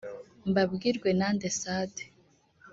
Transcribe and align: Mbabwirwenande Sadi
Mbabwirwenande 0.49 1.47
Sadi 1.59 2.03